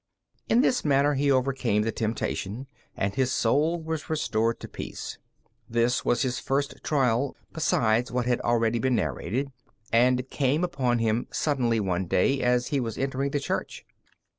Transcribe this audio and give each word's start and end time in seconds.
In 0.49 0.61
this 0.61 0.83
manner 0.83 1.13
he 1.13 1.29
overcame 1.29 1.83
the 1.83 1.91
temptation, 1.91 2.65
and 2.97 3.13
his 3.13 3.31
soul 3.31 3.79
was 3.79 4.09
restored 4.09 4.59
to 4.59 4.67
peace. 4.67 5.19
This 5.69 6.03
was 6.03 6.23
his 6.23 6.39
first 6.39 6.83
trial 6.83 7.35
besides 7.53 8.11
what 8.11 8.25
has 8.25 8.39
already 8.39 8.79
been 8.79 8.95
narrated, 8.95 9.51
and 9.93 10.19
it 10.19 10.31
came 10.31 10.63
upon 10.63 10.97
him 10.97 11.27
suddenly 11.29 11.79
one 11.79 12.07
day 12.07 12.41
as 12.41 12.69
he 12.69 12.79
was 12.79 12.97
entering 12.97 13.29
the 13.29 13.39
church. 13.39 13.85